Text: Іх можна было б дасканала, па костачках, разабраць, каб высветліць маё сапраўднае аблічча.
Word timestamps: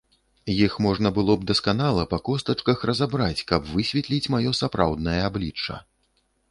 Іх 0.53 0.77
можна 0.85 1.11
было 1.17 1.35
б 1.41 1.49
дасканала, 1.51 2.05
па 2.13 2.19
костачках, 2.31 2.77
разабраць, 2.91 3.45
каб 3.53 3.71
высветліць 3.75 4.31
маё 4.37 4.59
сапраўднае 4.63 5.19
аблічча. 5.29 5.81